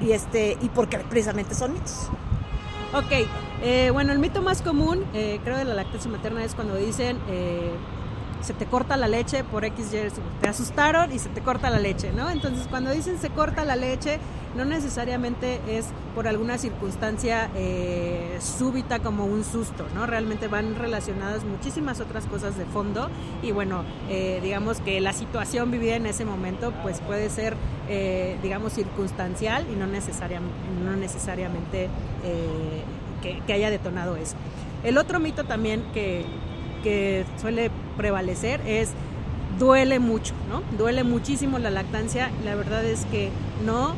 y 0.00 0.12
este 0.12 0.56
y 0.60 0.68
porque 0.68 0.98
precisamente 0.98 1.54
son 1.54 1.74
mitos. 1.74 2.08
Ok, 2.92 3.26
eh, 3.62 3.90
bueno, 3.92 4.12
el 4.12 4.18
mito 4.18 4.42
más 4.42 4.62
común, 4.62 5.04
eh, 5.14 5.38
creo, 5.44 5.56
de 5.56 5.64
la 5.64 5.74
lactancia 5.74 6.10
materna 6.10 6.44
es 6.44 6.54
cuando 6.54 6.74
dicen 6.74 7.18
eh, 7.28 7.70
se 8.42 8.54
te 8.54 8.66
corta 8.66 8.96
la 8.96 9.08
leche 9.08 9.44
por 9.44 9.64
X, 9.64 9.90
te 10.40 10.48
asustaron 10.48 11.12
y 11.12 11.18
se 11.18 11.28
te 11.28 11.40
corta 11.40 11.70
la 11.70 11.78
leche, 11.78 12.12
¿no? 12.12 12.30
Entonces, 12.30 12.66
cuando 12.68 12.90
dicen 12.90 13.18
se 13.18 13.30
corta 13.30 13.64
la 13.64 13.76
leche, 13.76 14.18
no 14.56 14.64
necesariamente 14.64 15.60
es 15.68 15.86
por 16.14 16.26
alguna 16.26 16.58
circunstancia 16.58 17.50
eh, 17.54 18.38
súbita 18.40 18.98
como 18.98 19.24
un 19.24 19.44
susto, 19.44 19.86
¿no? 19.94 20.06
Realmente 20.06 20.48
van 20.48 20.74
relacionadas 20.74 21.44
muchísimas 21.44 22.00
otras 22.00 22.26
cosas 22.26 22.58
de 22.58 22.64
fondo 22.64 23.10
y 23.42 23.52
bueno, 23.52 23.84
eh, 24.08 24.40
digamos 24.42 24.80
que 24.80 25.00
la 25.00 25.12
situación 25.12 25.70
vivida 25.70 25.96
en 25.96 26.06
ese 26.06 26.24
momento 26.24 26.72
pues 26.82 27.00
puede 27.00 27.30
ser, 27.30 27.54
eh, 27.88 28.38
digamos, 28.42 28.72
circunstancial 28.72 29.66
y 29.72 29.76
no, 29.76 29.86
no 29.86 30.96
necesariamente 30.96 31.88
que, 33.22 33.52
haya 33.52 33.70
detonado 33.70 34.16
eso. 34.16 34.34
El 34.82 34.98
otro 34.98 35.20
mito 35.20 35.44
también 35.44 35.84
que 35.92 36.24
suele 37.40 37.70
prevalecer 38.00 38.62
es 38.66 38.92
duele 39.58 39.98
mucho, 39.98 40.32
¿no? 40.48 40.62
Duele 40.78 41.04
muchísimo 41.04 41.58
la 41.58 41.70
lactancia. 41.70 42.30
La 42.46 42.54
verdad 42.54 42.82
es 42.82 43.04
que 43.06 43.28
no. 43.66 43.94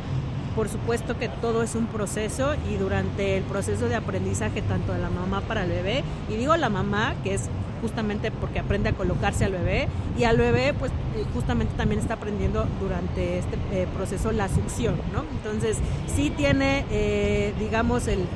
Por 0.57 0.69
supuesto 0.69 1.17
que 1.19 1.29
todo 1.29 1.63
es 1.63 1.77
un 1.77 1.87
proceso 1.87 2.55
y 2.71 2.77
durante 2.77 3.39
el 3.39 3.45
proceso 3.45 3.89
de 3.89 3.95
aprendizaje 3.95 4.61
tanto 4.61 4.93
de 4.93 4.99
la 4.99 5.09
mamá 5.09 5.41
para 5.41 5.65
el 5.65 5.71
bebé, 5.71 6.05
y 6.29 6.37
digo 6.37 6.55
la 6.59 6.69
mamá, 6.69 7.15
que 7.25 7.33
es 7.33 7.49
justamente 7.81 8.31
porque 8.31 8.59
aprende 8.59 8.91
a 8.91 8.93
colocarse 8.93 9.47
al 9.47 9.53
bebé, 9.53 9.89
y 10.19 10.25
al 10.25 10.37
bebé 10.37 10.75
pues 10.75 10.93
eh, 11.17 11.25
justamente 11.33 11.73
también 11.79 12.01
está 12.01 12.15
aprendiendo 12.15 12.67
durante 12.83 13.39
este 13.39 13.57
eh, 13.73 13.87
proceso 13.97 14.31
la 14.31 14.51
succión, 14.51 14.97
¿no? 15.15 15.25
Entonces 15.39 15.79
sí 16.15 16.29
tiene, 16.29 16.85
eh, 16.91 17.55
digamos, 17.59 18.07
el 18.07 18.27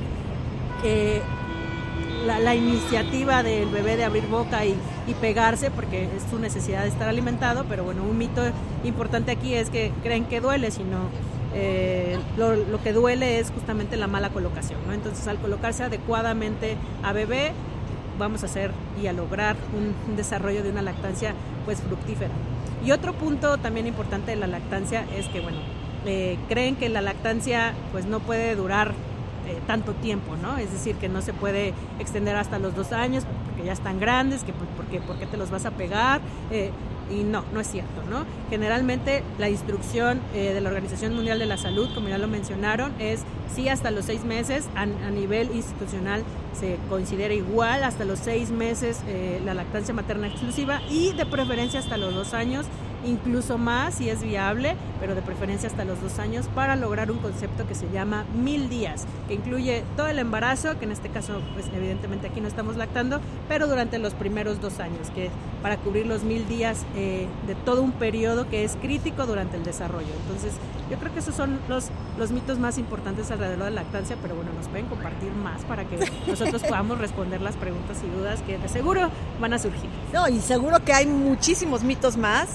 la, 2.25 2.55
iniciativa 2.55 3.43
del 3.43 3.69
bebé 3.69 3.95
de 3.95 4.05
abrir 4.05 4.27
boca 4.27 4.65
y, 4.65 4.75
pegarse 5.13 5.71
porque 5.71 6.03
es 6.03 6.23
su 6.29 6.39
necesidad 6.39 6.83
de 6.83 6.89
estar 6.89 7.07
alimentado, 7.07 7.65
pero 7.69 7.83
bueno, 7.83 8.03
un 8.03 8.17
mito 8.17 8.41
importante 8.83 9.31
aquí 9.31 9.53
es 9.53 9.69
que 9.69 9.91
creen 10.03 10.25
que 10.25 10.41
duele, 10.41 10.71
sino 10.71 11.09
eh, 11.53 12.19
lo, 12.37 12.81
que 12.83 12.93
duele 12.93 13.39
es 13.39 13.51
justamente 13.51 13.97
la 13.97 14.07
mala 14.07 14.29
colocación, 14.29 14.79
¿no? 14.85 14.93
Entonces 14.93 15.27
al 15.27 15.37
colocarse 15.37 15.83
adecuadamente 15.83 16.75
a 17.03 17.13
bebé, 17.13 17.51
vamos 18.19 18.43
a 18.43 18.47
hacer 18.47 18.71
y 19.01 19.07
a 19.07 19.13
lograr 19.13 19.55
un, 19.75 20.15
desarrollo 20.15 20.63
de 20.63 20.71
una 20.71 20.81
lactancia 20.81 21.33
pues 21.65 21.81
fructífera. 21.81 22.33
Y 22.85 22.91
otro 22.91 23.13
punto 23.13 23.57
también 23.57 23.87
importante 23.87 24.31
de 24.31 24.37
la 24.37 24.47
lactancia 24.47 25.05
es 25.15 25.27
que, 25.27 25.39
bueno, 25.39 25.57
eh, 26.05 26.37
creen 26.47 26.75
que 26.75 26.89
la 26.89 27.01
lactancia 27.01 27.73
pues 27.91 28.05
no 28.05 28.19
puede 28.19 28.55
durar 28.55 28.93
eh, 29.47 29.59
tanto 29.65 29.93
tiempo, 29.93 30.35
¿no? 30.41 30.57
Es 30.57 30.71
decir, 30.71 30.95
que 30.95 31.09
no 31.09 31.21
se 31.21 31.33
puede 31.33 31.73
extender 31.99 32.35
hasta 32.35 32.59
los 32.59 32.75
dos 32.75 32.91
años 32.91 33.23
porque 33.45 33.65
ya 33.65 33.73
están 33.73 33.99
grandes, 33.99 34.43
que 34.43 34.53
porque, 34.53 34.99
porque 34.99 35.25
te 35.25 35.37
los 35.37 35.49
vas 35.49 35.65
a 35.65 35.71
pegar. 35.71 36.21
Eh, 36.51 36.71
y 37.09 37.23
no, 37.23 37.45
no 37.53 37.61
es 37.61 37.67
cierto, 37.67 38.03
¿no? 38.09 38.25
Generalmente 38.49 39.23
la 39.39 39.47
instrucción 39.47 40.19
eh, 40.35 40.51
de 40.53 40.59
la 40.59 40.67
Organización 40.67 41.15
Mundial 41.15 41.39
de 41.39 41.45
la 41.45 41.55
Salud, 41.55 41.87
como 41.95 42.09
ya 42.09 42.17
lo 42.17 42.27
mencionaron, 42.27 42.91
es 42.99 43.21
sí 43.55 43.69
hasta 43.69 43.91
los 43.91 44.03
seis 44.03 44.25
meses, 44.25 44.67
a, 44.75 44.85
nivel 44.85 45.55
institucional 45.55 46.23
se 46.51 46.77
considera 46.89 47.33
igual, 47.33 47.85
hasta 47.85 48.03
los 48.03 48.19
seis 48.19 48.51
meses 48.51 48.99
la 49.45 49.53
lactancia 49.53 49.93
materna 49.93 50.27
exclusiva 50.27 50.81
y 50.89 51.13
de 51.13 51.25
preferencia 51.25 51.79
hasta 51.79 51.95
los 51.95 52.13
dos 52.13 52.33
años 52.33 52.65
incluso 53.05 53.57
más 53.57 53.95
si 53.95 54.09
es 54.09 54.21
viable, 54.21 54.75
pero 54.99 55.15
de 55.15 55.21
preferencia 55.21 55.69
hasta 55.69 55.85
los 55.85 56.01
dos 56.01 56.19
años, 56.19 56.47
para 56.55 56.75
lograr 56.75 57.11
un 57.11 57.19
concepto 57.19 57.67
que 57.67 57.75
se 57.75 57.89
llama 57.91 58.25
mil 58.35 58.69
días, 58.69 59.05
que 59.27 59.35
incluye 59.35 59.83
todo 59.95 60.07
el 60.07 60.19
embarazo, 60.19 60.77
que 60.79 60.85
en 60.85 60.91
este 60.91 61.09
caso, 61.09 61.41
pues 61.53 61.67
evidentemente 61.75 62.27
aquí 62.27 62.41
no 62.41 62.47
estamos 62.47 62.77
lactando, 62.77 63.19
pero 63.47 63.67
durante 63.67 63.99
los 63.99 64.13
primeros 64.13 64.61
dos 64.61 64.79
años, 64.79 65.09
que 65.13 65.29
para 65.61 65.77
cubrir 65.77 66.05
los 66.05 66.23
mil 66.23 66.47
días 66.47 66.85
eh, 66.95 67.27
de 67.45 67.55
todo 67.55 67.81
un 67.81 67.91
periodo 67.91 68.49
que 68.49 68.63
es 68.63 68.75
crítico 68.75 69.25
durante 69.25 69.57
el 69.57 69.63
desarrollo. 69.63 70.13
Entonces, 70.23 70.53
yo 70.89 70.97
creo 70.97 71.13
que 71.13 71.19
esos 71.19 71.35
son 71.35 71.59
los, 71.67 71.89
los 72.17 72.31
mitos 72.31 72.59
más 72.59 72.77
importantes 72.77 73.29
alrededor 73.31 73.65
de 73.65 73.71
la 73.71 73.81
lactancia, 73.81 74.15
pero 74.21 74.35
bueno, 74.35 74.51
nos 74.53 74.67
pueden 74.67 74.85
compartir 74.87 75.31
más 75.31 75.63
para 75.65 75.85
que 75.85 75.97
nosotros 76.27 76.61
podamos 76.67 76.97
responder 76.99 77.41
las 77.41 77.55
preguntas 77.55 77.97
y 78.03 78.17
dudas 78.17 78.41
que 78.41 78.57
de 78.57 78.69
seguro 78.69 79.09
van 79.39 79.53
a 79.53 79.59
surgir. 79.59 79.89
No, 80.13 80.27
y 80.27 80.39
seguro 80.39 80.79
que 80.83 80.93
hay 80.93 81.05
muchísimos 81.05 81.83
mitos 81.83 82.17
más. 82.17 82.49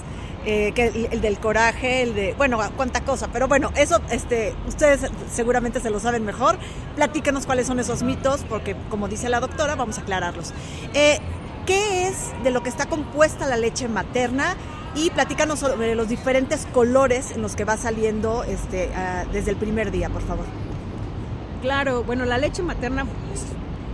Eh, 0.45 0.73
que 0.75 1.09
el, 1.13 1.21
del 1.21 1.39
coraje, 1.39 2.03
el 2.03 2.15
de, 2.15 2.35
bueno, 2.37 2.59
cuánta 2.77 3.03
cosa, 3.03 3.29
pero 3.33 3.47
bueno, 3.47 3.71
eso 3.77 4.01
este, 4.11 4.57
ustedes 4.67 5.09
seguramente 5.31 5.79
se 5.79 5.89
lo 5.89 6.01
saben 6.01 6.25
mejor. 6.25 6.59
Platícanos 6.97 7.47
cuáles 7.47 7.69
son 7.69 7.79
esos 7.79 8.03
mitos, 8.03 8.45
porque 8.49 8.75
como 8.91 9.07
dice 9.07 9.29
la 9.29 9.39
doctora, 9.39 9.77
vamos 9.77 9.99
a 9.99 10.01
aclararlos. 10.01 10.53
Eh, 10.95 11.21
¿Qué 11.65 12.09
es 12.09 12.33
de 12.43 12.51
lo 12.51 12.65
que 12.65 12.71
está 12.71 12.87
compuesta 12.87 13.47
la 13.47 13.57
leche 13.57 13.87
materna? 13.87 14.57
Y 14.97 15.11
platícanos 15.11 15.61
sobre 15.61 15.95
los 15.95 16.09
diferentes 16.09 16.67
colores 16.73 17.31
en 17.31 17.41
los 17.41 17.55
que 17.55 17.65
va 17.65 17.77
saliendo 17.77 18.43
este, 18.43 18.91
ah, 18.97 19.25
desde 19.33 19.53
el 19.53 19.57
primer 19.57 19.93
día, 19.93 20.09
por 20.11 20.23
favor. 20.23 20.45
Claro, 21.63 22.03
bueno, 22.03 22.25
la 22.25 22.37
leche 22.37 22.63
materna 22.65 23.07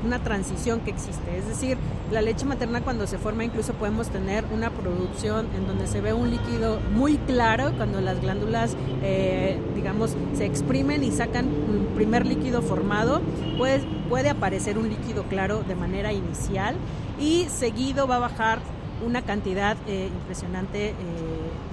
una 0.05 0.19
transición 0.23 0.81
que 0.81 0.91
existe, 0.91 1.37
es 1.37 1.47
decir, 1.47 1.77
la 2.11 2.23
leche 2.23 2.45
materna 2.47 2.81
cuando 2.81 3.07
se 3.07 3.19
forma 3.19 3.45
incluso 3.45 3.73
podemos 3.75 4.09
tener 4.09 4.45
una 4.53 4.71
producción 4.71 5.47
en 5.57 5.67
donde 5.67 5.87
se 5.87 6.01
ve 6.01 6.13
un 6.13 6.31
líquido 6.31 6.81
muy 6.95 7.17
claro 7.19 7.73
cuando 7.77 8.01
las 8.01 8.21
glándulas, 8.21 8.77
eh, 9.03 9.59
digamos, 9.75 10.17
se 10.35 10.47
exprimen 10.47 11.05
y 11.05 11.11
sacan 11.11 11.47
un 11.47 11.95
primer 11.95 12.27
líquido 12.27 12.63
formado, 12.63 13.21
pues 13.59 13.83
puede 14.09 14.31
aparecer 14.31 14.79
un 14.79 14.89
líquido 14.89 15.25
claro 15.25 15.63
de 15.67 15.75
manera 15.75 16.13
inicial 16.13 16.77
y 17.21 17.47
seguido 17.51 18.07
va 18.07 18.17
a 18.17 18.21
bajar 18.21 18.59
una 19.07 19.23
cantidad 19.23 19.77
eh, 19.87 20.09
impresionante 20.13 20.91
eh, 20.91 20.95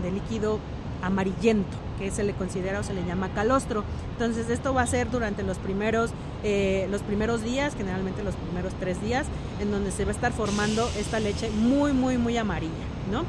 de 0.03 0.11
líquido 0.11 0.59
amarillento, 1.05 1.77
que 1.99 2.11
se 2.11 2.23
le 2.23 2.33
considera 2.33 2.79
o 2.79 2.83
se 2.83 2.93
le 2.93 3.05
llama 3.05 3.29
calostro. 3.29 3.83
Entonces 4.13 4.49
esto 4.49 4.73
va 4.73 4.81
a 4.81 4.87
ser 4.87 5.09
durante 5.09 5.43
los 5.43 5.57
primeros, 5.57 6.11
eh, 6.43 6.87
los 6.91 7.01
primeros 7.01 7.43
días, 7.43 7.75
generalmente 7.75 8.23
los 8.23 8.35
primeros 8.35 8.73
tres 8.79 9.01
días, 9.01 9.27
en 9.59 9.71
donde 9.71 9.91
se 9.91 10.05
va 10.05 10.11
a 10.11 10.15
estar 10.15 10.33
formando 10.33 10.89
esta 10.97 11.19
leche 11.19 11.49
muy, 11.49 11.93
muy, 11.93 12.17
muy 12.17 12.37
amarilla, 12.37 12.73
¿no? 13.11 13.23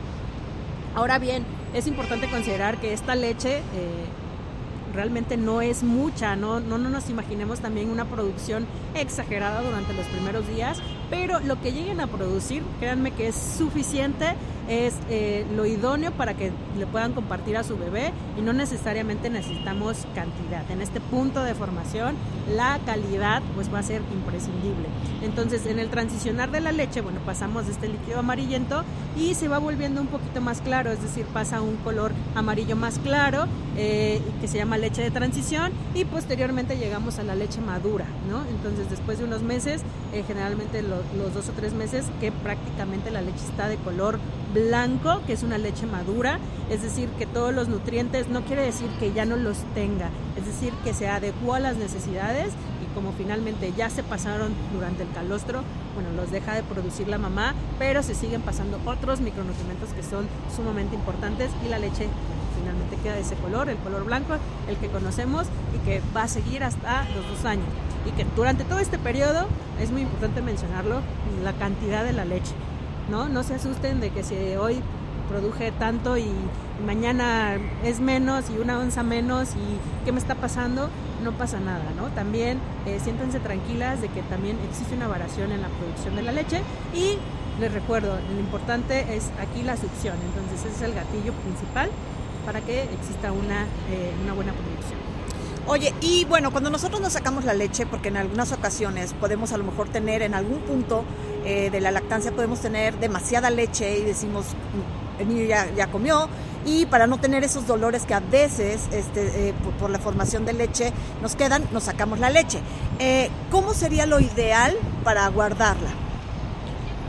Ahora 0.94 1.18
bien, 1.18 1.44
es 1.74 1.86
importante 1.86 2.28
considerar 2.30 2.78
que 2.78 2.92
esta 2.94 3.14
leche 3.14 3.60
realmente 4.96 5.36
no 5.36 5.60
es 5.60 5.82
mucha, 5.82 6.34
no, 6.34 6.58
no, 6.58 6.78
no 6.78 6.88
nos 6.88 7.10
imaginemos 7.10 7.60
también 7.60 7.90
una 7.90 8.06
producción 8.06 8.66
exagerada 8.94 9.60
durante 9.60 9.92
los 9.92 10.06
primeros 10.06 10.48
días, 10.48 10.78
pero 11.10 11.38
lo 11.40 11.60
que 11.60 11.72
lleguen 11.72 12.00
a 12.00 12.06
producir, 12.06 12.62
créanme 12.80 13.12
que 13.12 13.28
es 13.28 13.36
suficiente, 13.36 14.34
es 14.68 14.94
eh, 15.10 15.46
lo 15.54 15.66
idóneo 15.66 16.12
para 16.12 16.34
que 16.34 16.52
le 16.78 16.86
puedan 16.86 17.12
compartir 17.12 17.56
a 17.56 17.64
su 17.64 17.76
bebé 17.76 18.12
y 18.38 18.42
no 18.42 18.52
necesariamente 18.52 19.30
necesitamos 19.30 20.06
cantidad. 20.14 20.68
En 20.70 20.80
este 20.80 21.00
punto 21.00 21.42
de 21.42 21.54
formación, 21.54 22.16
la 22.54 22.78
calidad 22.84 23.42
pues 23.54 23.72
va 23.72 23.80
a 23.80 23.82
ser 23.82 24.02
imprescindible. 24.12 24.88
Entonces, 25.22 25.66
en 25.66 25.78
el 25.78 25.88
transicionar 25.88 26.50
de 26.50 26.60
la 26.60 26.72
leche, 26.72 27.00
bueno, 27.00 27.20
pasamos 27.24 27.66
de 27.66 27.72
este 27.72 27.88
líquido 27.88 28.18
amarillento 28.18 28.82
y 29.16 29.34
se 29.34 29.48
va 29.48 29.58
volviendo 29.58 30.00
un 30.00 30.08
poquito 30.08 30.40
más 30.40 30.60
claro, 30.60 30.90
es 30.90 31.02
decir, 31.02 31.24
pasa 31.26 31.58
a 31.58 31.62
un 31.62 31.76
color 31.76 32.12
amarillo 32.34 32.76
más 32.76 32.98
claro 32.98 33.46
eh, 33.76 34.20
que 34.40 34.48
se 34.48 34.58
llama 34.58 34.78
leche 34.78 35.02
de 35.02 35.10
transición 35.10 35.72
y 35.94 36.04
posteriormente 36.04 36.76
llegamos 36.76 37.18
a 37.18 37.22
la 37.22 37.34
leche 37.34 37.60
madura, 37.60 38.06
¿no? 38.28 38.42
Entonces, 38.50 38.90
después 38.90 39.18
de 39.18 39.24
unos 39.24 39.42
meses, 39.42 39.82
eh, 40.12 40.24
generalmente 40.26 40.82
los 40.82 41.34
dos 41.34 41.48
o 41.48 41.52
tres 41.52 41.72
meses, 41.72 42.06
que 42.20 42.32
prácticamente 42.32 43.10
la 43.10 43.22
leche 43.22 43.44
está 43.44 43.68
de 43.68 43.76
color 43.76 44.18
blanco, 44.56 45.20
que 45.26 45.34
es 45.34 45.42
una 45.42 45.58
leche 45.58 45.86
madura, 45.86 46.38
es 46.70 46.82
decir, 46.82 47.08
que 47.18 47.26
todos 47.26 47.54
los 47.54 47.68
nutrientes 47.68 48.28
no 48.28 48.42
quiere 48.42 48.62
decir 48.62 48.88
que 48.98 49.12
ya 49.12 49.26
no 49.26 49.36
los 49.36 49.58
tenga, 49.74 50.08
es 50.36 50.46
decir, 50.46 50.72
que 50.82 50.94
se 50.94 51.08
adecuó 51.08 51.54
a 51.54 51.60
las 51.60 51.76
necesidades 51.76 52.52
y 52.82 52.94
como 52.94 53.12
finalmente 53.12 53.72
ya 53.76 53.90
se 53.90 54.02
pasaron 54.02 54.52
durante 54.72 55.02
el 55.02 55.10
calostro, 55.10 55.62
bueno, 55.94 56.10
los 56.16 56.30
deja 56.30 56.54
de 56.54 56.62
producir 56.62 57.06
la 57.08 57.18
mamá, 57.18 57.54
pero 57.78 58.02
se 58.02 58.14
siguen 58.14 58.40
pasando 58.40 58.80
otros 58.86 59.20
micronutrientes 59.20 59.90
que 59.92 60.02
son 60.02 60.26
sumamente 60.54 60.94
importantes 60.94 61.50
y 61.64 61.68
la 61.68 61.78
leche 61.78 62.08
finalmente 62.58 62.96
queda 63.02 63.14
de 63.14 63.20
ese 63.20 63.34
color, 63.36 63.68
el 63.68 63.76
color 63.78 64.04
blanco, 64.04 64.36
el 64.68 64.76
que 64.76 64.88
conocemos 64.88 65.46
y 65.74 65.84
que 65.84 66.00
va 66.16 66.22
a 66.22 66.28
seguir 66.28 66.64
hasta 66.64 67.04
los 67.14 67.28
dos 67.28 67.44
años. 67.44 67.66
Y 68.06 68.12
que 68.12 68.24
durante 68.34 68.64
todo 68.64 68.78
este 68.78 68.98
periodo, 68.98 69.46
es 69.80 69.90
muy 69.90 70.02
importante 70.02 70.40
mencionarlo, 70.40 71.00
la 71.44 71.52
cantidad 71.52 72.04
de 72.04 72.12
la 72.12 72.24
leche. 72.24 72.54
¿No? 73.10 73.28
No 73.28 73.42
se 73.42 73.54
asusten 73.54 74.00
de 74.00 74.10
que 74.10 74.22
si 74.22 74.34
hoy 74.56 74.80
produje 75.28 75.72
tanto 75.72 76.16
y 76.16 76.30
mañana 76.84 77.56
es 77.84 78.00
menos 78.00 78.50
y 78.50 78.58
una 78.58 78.78
onza 78.78 79.02
menos 79.02 79.50
y 79.50 80.04
qué 80.04 80.12
me 80.12 80.18
está 80.18 80.34
pasando, 80.34 80.88
no 81.24 81.32
pasa 81.32 81.58
nada, 81.58 81.84
¿no? 81.96 82.06
También 82.08 82.58
eh, 82.86 83.00
siéntense 83.02 83.40
tranquilas 83.40 84.00
de 84.00 84.08
que 84.08 84.22
también 84.22 84.56
existe 84.70 84.94
una 84.94 85.08
variación 85.08 85.52
en 85.52 85.62
la 85.62 85.68
producción 85.68 86.16
de 86.16 86.22
la 86.22 86.32
leche 86.32 86.60
y 86.94 87.18
les 87.60 87.72
recuerdo, 87.72 88.18
lo 88.32 88.40
importante 88.40 89.16
es 89.16 89.30
aquí 89.40 89.62
la 89.62 89.76
succión, 89.76 90.14
entonces 90.26 90.66
ese 90.66 90.76
es 90.76 90.82
el 90.82 90.94
gatillo 90.94 91.32
principal 91.32 91.90
para 92.44 92.60
que 92.60 92.82
exista 92.82 93.32
una, 93.32 93.62
eh, 93.90 94.12
una 94.22 94.34
buena 94.34 94.52
producción. 94.52 95.05
Oye, 95.68 95.92
y 96.00 96.24
bueno, 96.26 96.52
cuando 96.52 96.70
nosotros 96.70 97.00
nos 97.00 97.14
sacamos 97.14 97.44
la 97.44 97.52
leche, 97.52 97.86
porque 97.86 98.08
en 98.08 98.16
algunas 98.16 98.52
ocasiones 98.52 99.12
podemos 99.14 99.52
a 99.52 99.56
lo 99.56 99.64
mejor 99.64 99.88
tener 99.88 100.22
en 100.22 100.34
algún 100.34 100.60
punto 100.60 101.04
eh, 101.44 101.70
de 101.70 101.80
la 101.80 101.90
lactancia, 101.90 102.30
podemos 102.30 102.60
tener 102.60 102.98
demasiada 103.00 103.50
leche 103.50 103.98
y 103.98 104.02
decimos, 104.02 104.46
mm, 104.46 105.22
el 105.22 105.28
niño 105.28 105.44
ya, 105.44 105.68
ya 105.74 105.88
comió, 105.88 106.28
y 106.64 106.86
para 106.86 107.08
no 107.08 107.18
tener 107.18 107.42
esos 107.42 107.66
dolores 107.66 108.02
que 108.02 108.14
a 108.14 108.20
veces 108.20 108.82
este, 108.92 109.48
eh, 109.48 109.54
por, 109.80 109.90
la 109.90 109.98
formación 109.98 110.44
de 110.44 110.52
leche 110.52 110.92
nos 111.20 111.34
quedan, 111.34 111.64
nos 111.72 111.84
sacamos 111.84 112.20
la 112.20 112.30
leche. 112.30 112.60
Eh, 113.00 113.28
¿Cómo 113.50 113.74
sería 113.74 114.06
lo 114.06 114.20
ideal 114.20 114.76
para 115.02 115.26
guardarla? 115.28 116.05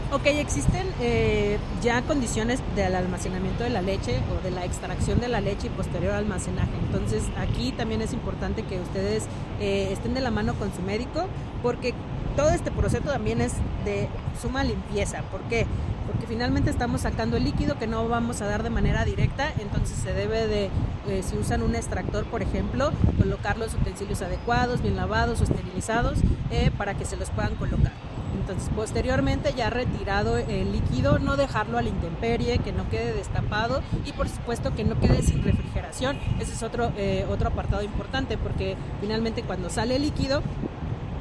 Ok, 0.10 0.26
existen 0.28 0.88
eh, 1.02 1.58
ya 1.84 2.02
condiciones 2.02 2.62
del 2.78 2.96
almacenamiento 2.96 3.66
de 3.66 3.70
la 3.70 3.82
leche 3.82 4.22
o 4.32 4.42
de 4.42 4.52
la 4.52 4.64
extracción 4.64 5.20
de 5.20 5.28
la 5.28 5.42
leche 5.42 5.68
y 5.68 5.70
posterior 5.70 6.14
almacenaje. 6.14 6.72
Entonces 6.86 7.24
aquí 7.38 7.74
también 7.74 8.02
es 8.02 8.14
importante 8.14 8.64
que 8.64 8.80
ustedes 8.80 9.26
eh, 9.60 9.90
estén 9.92 10.14
de 10.14 10.22
la 10.22 10.32
mano 10.32 10.54
con 10.54 10.74
su 10.74 10.82
médico 10.82 11.28
porque 11.62 11.94
todo 12.38 12.52
este 12.52 12.72
proceso 12.72 13.04
también 13.04 13.42
es 13.42 13.56
de 13.84 14.08
suma 14.42 14.64
limpieza. 14.64 15.24
¿Por 15.24 15.42
qué? 15.42 15.68
Porque 16.10 16.26
finalmente 16.26 16.70
estamos 16.70 17.02
sacando 17.02 17.36
el 17.36 17.44
líquido 17.44 17.78
que 17.78 17.86
no 17.86 18.08
vamos 18.08 18.40
a 18.40 18.46
dar 18.46 18.64
de 18.64 18.70
manera 18.70 19.04
directa, 19.04 19.52
entonces 19.60 19.98
se 19.98 20.14
debe 20.14 20.48
de, 20.48 20.70
eh, 21.10 21.22
si 21.22 21.36
usan 21.36 21.64
un 21.64 21.76
extractor, 21.76 22.24
por 22.28 22.42
ejemplo, 22.42 22.92
colocar 23.18 23.58
los 23.58 23.74
utensilios 23.74 24.22
adecuados, 24.22 24.82
bien 24.82 24.96
lavados 24.96 25.42
o 25.42 25.44
esterilizados, 25.44 26.20
para 26.78 26.94
que 26.94 27.04
se 27.04 27.18
los 27.18 27.30
puedan 27.30 27.56
colocar. 27.56 28.07
Entonces, 28.48 28.72
posteriormente, 28.74 29.54
ya 29.58 29.70
retirado 29.70 30.38
el 30.38 30.72
líquido, 30.72 31.20
no 31.20 31.36
dejarlo 31.36 31.78
a 31.78 31.82
la 31.82 31.90
intemperie, 31.90 32.60
que 32.60 32.72
no 32.72 32.90
quede 32.90 33.12
destapado 33.12 33.82
y 34.06 34.14
por 34.14 34.30
supuesto 34.30 34.74
que 34.74 34.86
no 34.86 34.98
quede 35.02 35.22
sin 35.22 35.44
refrigeración. 35.44 36.18
Ese 36.40 36.54
es 36.54 36.64
otro, 36.64 36.94
eh, 36.96 37.26
otro 37.30 37.50
apartado 37.50 37.84
importante 37.84 38.38
porque 38.38 38.78
finalmente 39.02 39.44
cuando 39.44 39.70
sale 39.70 39.98
el 39.98 40.04
líquido, 40.04 40.42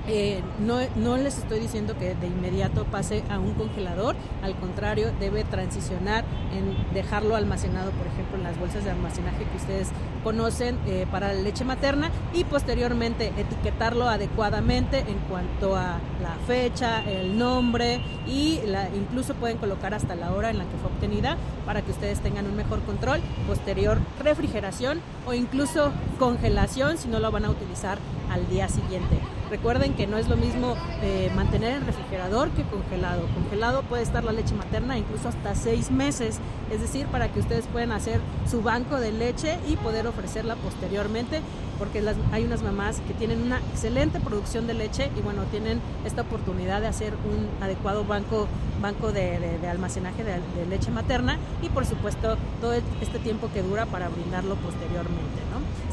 eh, 0.07 0.41
no, 0.61 0.79
no, 0.95 1.17
les 1.17 1.39
estoy 1.39 1.59
diciendo 1.59 1.99
que 1.99 2.15
de 2.15 2.29
inmediato 2.29 2.85
pase 2.85 3.25
a 3.29 3.41
un 3.41 3.55
congelador, 3.55 4.15
al 4.45 4.55
contrario, 4.55 5.11
debe 5.19 5.43
transicionar 5.43 6.25
en 6.53 6.95
dejarlo 6.95 7.35
almacenado, 7.35 7.91
por 7.91 8.07
ejemplo, 8.07 8.37
en 8.37 8.45
las 8.45 8.57
bolsas 8.57 8.85
de 8.85 8.93
almacenaje 8.93 9.39
que 9.39 9.57
ustedes 9.57 9.89
conocen 10.27 10.77
eh, 10.89 11.07
para 11.09 11.33
la 11.33 11.41
leche 11.41 11.65
materna 11.65 12.11
y 12.35 12.43
posteriormente 12.43 13.33
etiquetarlo 13.37 14.09
adecuadamente 14.09 14.99
en 14.99 15.19
cuanto 15.31 15.77
a 15.77 16.01
la 16.21 16.35
fecha, 16.49 17.05
el 17.05 17.39
nombre 17.39 18.01
y 18.27 18.59
la, 18.67 18.89
incluso 18.89 19.35
pueden 19.35 19.57
colocar 19.57 19.95
hasta 19.95 20.17
la 20.17 20.33
hora 20.33 20.51
en 20.51 20.59
la 20.59 20.65
que 20.65 20.77
fue 20.79 20.91
obtenida 20.91 21.37
para 21.65 21.81
que 21.83 21.93
ustedes 21.93 22.19
tengan 22.19 22.47
un 22.47 22.57
mejor 22.57 22.81
control, 22.83 23.21
posterior 23.47 23.99
refrigeración 24.21 25.01
o 25.29 25.33
incluso 25.33 25.93
congelación 26.19 26.99
si 26.99 27.07
no 27.07 27.21
lo 27.21 27.31
van 27.31 27.45
a 27.45 27.51
utilizar 27.51 27.99
al 28.29 28.49
día 28.49 28.69
siguiente. 28.69 29.21
Recuerden 29.51 29.95
que 29.95 30.09
no 30.09 30.19
es 30.19 30.29
lo 30.29 30.37
mismo 30.37 30.75
eh, 31.03 31.31
mantener 31.37 31.77
en 31.77 31.87
refrigerador 31.87 32.51
que 32.51 32.65
congelado. 32.65 33.23
Congelado 33.33 33.83
puede 33.83 34.03
estar 34.03 34.25
la 34.25 34.33
leche 34.33 34.55
materna 34.55 34.99
incluso 34.99 35.29
hasta 35.29 35.55
seis 35.55 35.93
meses, 35.93 36.41
es 36.73 36.81
decir, 36.81 37.07
para 37.07 37.29
que 37.29 37.39
ustedes 37.39 37.67
puedan 37.69 37.93
hacer 37.93 38.21
su 38.51 38.63
banco 38.63 38.99
de 38.99 39.13
leche 39.13 39.59
y 39.69 39.77
poder 39.77 40.09
ofrecerla 40.09 40.57
posteriormente, 40.57 41.43
porque 41.79 42.03
hay 42.33 42.45
unas 42.45 42.63
mamás 42.63 43.01
que 43.07 43.15
tienen 43.15 43.41
una 43.41 43.59
excelente 43.71 44.19
producción 44.19 44.67
de 44.67 44.75
leche 44.75 45.11
y 45.17 45.21
bueno, 45.21 45.45
tienen 45.45 45.81
esta 46.05 46.23
oportunidad 46.23 46.81
de 46.81 46.89
hacer 46.89 47.13
un 47.13 47.63
adecuado 47.63 48.05
banco, 48.05 48.49
banco 48.83 49.13
de, 49.13 49.61
almacenaje 49.71 50.25
de, 50.25 50.33
de 50.33 50.67
leche 50.69 50.91
materna 50.91 51.39
y 51.63 51.69
por 51.69 51.87
supuesto 51.87 52.37
todo 52.61 52.73
este 52.73 53.21
tiempo 53.21 53.49
que 53.55 53.63
dura 53.63 53.87
para 53.87 54.09
brindarlo 54.09 54.57
posteriormente. 54.57 55.46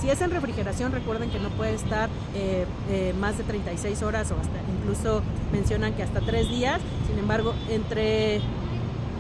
Si 0.04 0.10
es 0.10 0.20
en 0.20 0.32
refrigeración, 0.32 0.92
recuerden 0.92 1.30
que 1.30 1.40
no 1.40 1.48
puede 1.52 1.76
estar 1.76 2.10
eh, 2.36 2.66
eh, 2.90 3.14
más 3.22 3.38
de 3.38 3.46
36 3.46 4.04
horas 4.04 4.30
o 4.32 4.36
hasta 4.36 4.60
incluso 4.78 5.22
mencionan 5.54 5.94
que 5.94 6.04
hasta 6.04 6.20
3 6.20 6.50
días. 6.50 6.82
Sin 7.08 7.18
embargo, 7.18 7.54
entre 7.70 8.42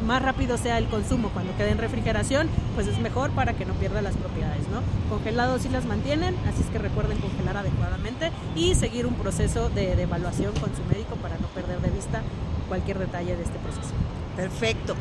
más 0.05 0.21
rápido 0.21 0.57
sea 0.57 0.77
el 0.77 0.87
consumo 0.87 1.29
cuando 1.29 1.55
quede 1.55 1.69
en 1.69 1.77
refrigeración, 1.77 2.49
pues 2.75 2.87
es 2.87 2.99
mejor 2.99 3.31
para 3.31 3.53
que 3.53 3.63
no 3.65 3.73
pierda 3.75 4.01
las 4.01 4.17
propiedades, 4.17 4.67
¿no? 4.67 4.81
Congelados 5.09 5.61
sí 5.61 5.69
las 5.69 5.85
mantienen, 5.85 6.35
así 6.49 6.63
es 6.63 6.67
que 6.67 6.79
recuerden 6.79 7.17
congelar 7.19 7.55
adecuadamente 7.55 8.31
y 8.53 8.75
seguir 8.75 9.05
un 9.05 9.13
proceso 9.13 9.69
de, 9.69 9.93
evaluación 9.93 10.51
con 10.51 10.75
su 10.75 10.83
médico 10.93 11.15
para 11.21 11.37
no 11.37 11.47
perder 11.47 11.79
de 11.79 11.91
vista 11.91 12.21
cualquier 12.67 12.99
detalle 12.99 13.37
de 13.37 13.43
este 13.43 13.57
proceso. 13.59 13.93
Perfecto. 14.35 14.95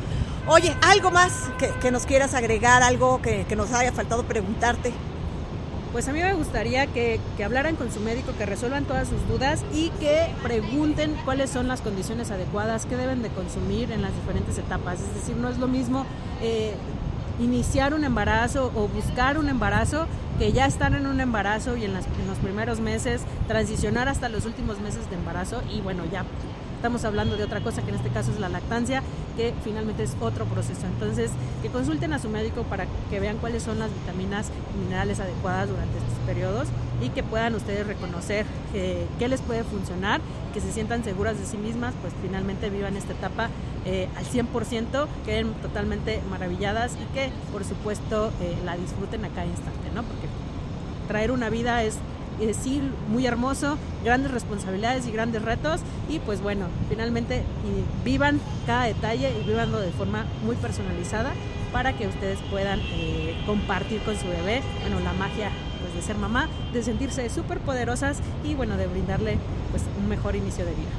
Oye, 0.47 0.77
¿algo 0.81 1.11
más 1.11 1.49
que, 1.81 1.91
nos 1.91 2.05
quieras 2.05 2.35
agregar, 2.35 2.83
algo 2.83 3.21
que 3.21 3.53
nos 3.57 3.73
haya 3.73 3.91
faltado 3.91 4.23
preguntarte? 4.23 4.93
Pues 5.93 6.07
a 6.07 6.11
mí 6.11 6.19
me 6.19 6.33
gustaría 6.33 6.87
que, 6.87 7.19
hablaran 7.45 7.75
con 7.75 7.91
su 7.91 7.99
médico, 7.99 8.33
que 8.35 8.47
resuelvan 8.47 8.85
todas 8.85 9.07
sus 9.07 9.25
dudas 9.27 9.63
y 9.71 9.89
que 9.99 10.25
pregunten 10.41 11.15
cuáles 11.23 11.51
son 11.51 11.67
las 11.67 11.81
condiciones 11.81 12.31
adecuadas 12.31 12.87
que 12.87 12.97
deben 12.97 13.21
de 13.21 13.29
consumir 13.29 13.91
en 13.91 14.01
las 14.01 14.13
diferentes 14.15 14.57
etapas. 14.57 14.99
Es 14.99 15.13
decir, 15.13 15.35
no 15.37 15.49
es 15.49 15.59
lo 15.59 15.67
mismo 15.67 16.07
eh, 16.41 16.73
iniciar 17.39 17.93
un 17.93 18.03
embarazo 18.03 18.71
o 18.75 18.87
buscar 18.87 19.37
un 19.37 19.49
embarazo 19.49 20.07
que 20.39 20.51
ya 20.51 20.65
están 20.65 20.95
en 20.95 21.05
un 21.05 21.21
embarazo 21.21 21.77
y 21.77 21.85
en, 21.85 21.91
en 21.91 22.27
los 22.27 22.39
primeros 22.39 22.79
meses 22.79 23.21
transicionar 23.47 24.09
hasta 24.09 24.29
los 24.29 24.47
últimos 24.47 24.81
meses 24.81 25.07
de 25.11 25.15
embarazo 25.15 25.61
y 25.71 25.81
bueno, 25.81 26.05
ya 26.11 26.25
estamos 26.83 27.05
hablando 27.05 27.37
de 27.37 27.45
otra 27.45 27.61
cosa 27.61 27.81
que 27.81 27.91
en 27.91 27.95
este 27.95 28.09
caso 28.09 28.33
es 28.33 28.41
la 28.41 28.49
lactancia, 28.49 29.01
que 29.37 29.53
finalmente 29.63 30.03
es 30.03 30.17
otro 30.19 30.43
proceso. 30.43 30.85
Entonces, 30.85 31.31
que 31.61 31.69
consulten 31.69 32.11
a 32.11 32.19
su 32.19 32.27
médico 32.27 32.63
para 32.63 32.87
que 33.09 33.21
vean 33.21 33.37
cuáles 33.37 33.63
son 33.63 33.79
las 33.79 33.89
vitaminas 33.89 34.51
y 34.75 34.83
minerales 34.83 35.21
adecuadas 35.21 35.69
durante 35.69 35.97
estos 35.97 36.13
periodos 36.25 36.67
y 37.01 37.07
que 37.07 37.23
puedan 37.23 37.55
ustedes 37.55 37.87
reconocer 37.87 38.45
eh, 38.73 39.05
qué 39.17 39.29
les 39.29 39.39
puede 39.39 39.63
funcionar, 39.63 40.19
que 40.53 40.59
se 40.59 40.73
sientan 40.73 41.05
seguras 41.05 41.39
de 41.39 41.45
sí 41.45 41.55
mismas, 41.55 41.93
pues 42.01 42.13
finalmente 42.21 42.69
vivan 42.69 42.97
esta 42.97 43.13
etapa 43.13 43.47
eh, 43.85 44.09
al 44.17 44.25
100%, 44.25 45.07
queden 45.25 45.53
totalmente 45.61 46.19
maravilladas 46.29 46.95
y 46.95 47.13
que 47.13 47.29
por 47.53 47.63
supuesto 47.63 48.33
eh, 48.41 48.57
la 48.65 48.75
disfruten 48.75 49.23
a 49.23 49.29
cada 49.29 49.45
instante, 49.45 49.89
¿no? 49.95 50.03
Porque 50.03 50.27
traer 51.07 51.31
una 51.31 51.49
vida 51.49 51.81
es 51.83 51.95
sí, 52.61 52.81
muy 53.09 53.25
hermoso, 53.25 53.77
grandes 54.03 54.31
responsabilidades 54.31 55.07
y 55.07 55.11
grandes 55.11 55.41
retos 55.41 55.81
y 56.09 56.19
pues 56.19 56.41
bueno, 56.41 56.65
finalmente 56.89 57.43
vivan 58.03 58.39
cada 58.65 58.85
detalle 58.85 59.31
y 59.39 59.47
vivanlo 59.47 59.79
de 59.79 59.91
forma 59.91 60.25
muy 60.45 60.55
personalizada 60.55 61.31
para 61.71 61.93
que 61.93 62.07
ustedes 62.07 62.39
puedan 62.51 62.79
eh, 62.79 63.35
compartir 63.45 64.01
con 64.01 64.15
su 64.15 64.27
bebé, 64.27 64.61
bueno, 64.81 64.99
la 64.99 65.13
magia 65.13 65.49
pues, 65.81 65.93
de 65.95 66.01
ser 66.01 66.17
mamá, 66.17 66.47
de 66.71 66.83
sentirse 66.83 67.29
súper 67.29 67.59
poderosas 67.59 68.19
y 68.43 68.53
bueno, 68.53 68.77
de 68.77 68.87
brindarle 68.87 69.37
pues 69.71 69.83
un 69.99 70.07
mejor 70.07 70.35
inicio 70.35 70.65
de 70.65 70.71
vida. 70.71 70.91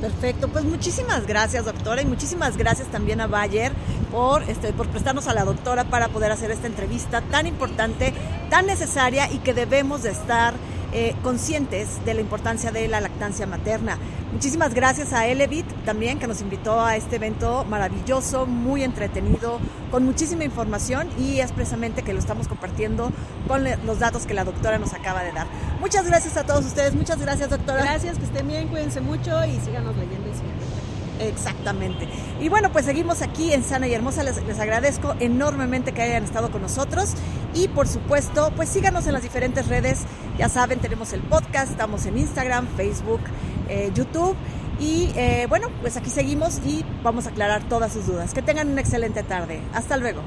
Perfecto, 0.00 0.48
pues 0.48 0.64
muchísimas 0.64 1.26
gracias 1.26 1.64
doctora 1.64 2.02
y 2.02 2.04
muchísimas 2.04 2.58
gracias 2.58 2.88
también 2.88 3.22
a 3.22 3.28
Bayer 3.28 3.72
por, 4.12 4.42
este, 4.42 4.74
por 4.74 4.88
prestarnos 4.88 5.26
a 5.26 5.32
la 5.32 5.44
doctora 5.44 5.84
para 5.84 6.08
poder 6.08 6.32
hacer 6.32 6.50
esta 6.50 6.66
entrevista 6.66 7.22
tan 7.22 7.46
importante, 7.46 8.12
tan 8.50 8.66
necesaria 8.66 9.32
y 9.32 9.38
que 9.38 9.54
debemos 9.54 10.02
de 10.02 10.10
estar 10.10 10.52
eh, 10.98 11.14
conscientes 11.22 12.02
de 12.06 12.14
la 12.14 12.22
importancia 12.22 12.72
de 12.72 12.88
la 12.88 13.02
lactancia 13.02 13.46
materna. 13.46 13.98
Muchísimas 14.32 14.72
gracias 14.72 15.12
a 15.12 15.26
Elevit 15.26 15.66
también 15.84 16.18
que 16.18 16.26
nos 16.26 16.40
invitó 16.40 16.80
a 16.80 16.96
este 16.96 17.16
evento 17.16 17.66
maravilloso, 17.66 18.46
muy 18.46 18.82
entretenido, 18.82 19.60
con 19.90 20.06
muchísima 20.06 20.44
información 20.44 21.06
y 21.18 21.40
expresamente 21.40 22.00
que 22.00 22.14
lo 22.14 22.18
estamos 22.18 22.48
compartiendo 22.48 23.12
con 23.46 23.64
los 23.84 23.98
datos 23.98 24.24
que 24.24 24.32
la 24.32 24.44
doctora 24.44 24.78
nos 24.78 24.94
acaba 24.94 25.22
de 25.22 25.32
dar. 25.32 25.46
Muchas 25.80 26.06
gracias 26.06 26.38
a 26.38 26.44
todos 26.44 26.64
ustedes, 26.64 26.94
muchas 26.94 27.20
gracias 27.20 27.50
doctora. 27.50 27.82
Gracias, 27.82 28.16
que 28.16 28.24
estén 28.24 28.48
bien, 28.48 28.68
cuídense 28.68 29.02
mucho 29.02 29.44
y 29.44 29.60
síganos 29.60 29.94
leyendo 29.96 30.30
y 30.30 30.65
Exactamente. 31.20 32.08
Y 32.40 32.48
bueno, 32.48 32.70
pues 32.70 32.84
seguimos 32.84 33.22
aquí 33.22 33.52
en 33.52 33.64
Sana 33.64 33.88
y 33.88 33.94
Hermosa. 33.94 34.22
Les, 34.22 34.58
agradezco 34.58 35.14
enormemente 35.20 35.92
que 35.92 36.02
hayan 36.02 36.24
estado 36.24 36.50
con 36.50 36.62
nosotros. 36.62 37.14
Y 37.54 37.68
por 37.68 37.88
supuesto, 37.88 38.52
pues 38.54 38.68
síganos 38.68 39.06
en 39.06 39.12
las 39.14 39.22
diferentes 39.22 39.68
redes. 39.68 40.02
Ya 40.38 40.48
saben, 40.48 40.78
tenemos 40.78 41.12
el 41.12 41.20
podcast, 41.20 41.70
estamos 41.70 42.06
en 42.06 42.18
Instagram, 42.18 42.66
Facebook, 42.76 43.20
eh, 43.68 43.90
YouTube. 43.94 44.36
Y 44.78 45.10
eh, 45.16 45.46
bueno, 45.48 45.68
pues 45.80 45.96
aquí 45.96 46.10
seguimos 46.10 46.58
y 46.66 46.84
vamos 47.02 47.26
a 47.26 47.30
aclarar 47.30 47.62
todas 47.68 47.92
sus 47.92 48.06
dudas. 48.06 48.34
Que 48.34 48.42
tengan 48.42 48.68
una 48.68 48.80
excelente 48.80 49.22
tarde. 49.22 49.60
Hasta 49.72 49.96
luego. 49.96 50.20